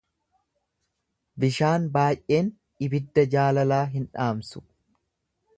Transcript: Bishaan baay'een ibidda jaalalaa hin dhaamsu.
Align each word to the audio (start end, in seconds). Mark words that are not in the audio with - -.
Bishaan 1.43 1.85
baay'een 1.99 2.49
ibidda 2.87 3.29
jaalalaa 3.37 3.87
hin 3.95 4.11
dhaamsu. 4.17 4.69